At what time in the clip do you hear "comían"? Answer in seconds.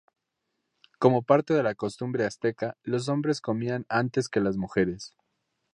3.39-3.85